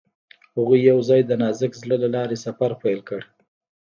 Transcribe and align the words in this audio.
هغوی 0.57 0.79
یوځای 0.91 1.21
د 1.25 1.31
نازک 1.41 1.71
زړه 1.81 1.95
له 2.03 2.09
لارې 2.15 2.37
سفر 2.45 2.71
پیل 2.81 2.99
کړ. 3.09 3.21